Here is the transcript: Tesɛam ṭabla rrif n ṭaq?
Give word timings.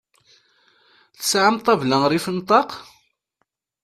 Tesɛam 1.17 1.57
ṭabla 1.65 1.97
rrif 2.05 2.25
n 2.35 2.37
ṭaq? 2.49 2.69